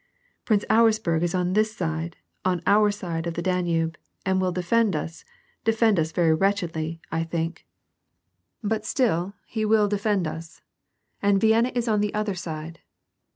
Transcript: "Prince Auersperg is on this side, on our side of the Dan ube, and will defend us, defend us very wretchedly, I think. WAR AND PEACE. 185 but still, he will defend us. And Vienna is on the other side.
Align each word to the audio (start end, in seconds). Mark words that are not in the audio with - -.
"Prince 0.45 0.65
Auersperg 0.67 1.21
is 1.21 1.35
on 1.35 1.53
this 1.53 1.75
side, 1.75 2.17
on 2.43 2.63
our 2.65 2.89
side 2.89 3.27
of 3.27 3.35
the 3.35 3.41
Dan 3.43 3.67
ube, 3.67 3.99
and 4.25 4.41
will 4.41 4.51
defend 4.51 4.95
us, 4.95 5.23
defend 5.63 5.99
us 5.99 6.11
very 6.11 6.33
wretchedly, 6.33 6.99
I 7.11 7.23
think. 7.23 7.67
WAR 8.63 8.77
AND 8.77 8.81
PEACE. 8.81 8.95
185 8.95 9.25
but 9.27 9.31
still, 9.31 9.35
he 9.45 9.63
will 9.63 9.87
defend 9.87 10.25
us. 10.25 10.63
And 11.21 11.39
Vienna 11.39 11.71
is 11.75 11.87
on 11.87 12.01
the 12.01 12.15
other 12.15 12.33
side. 12.33 12.79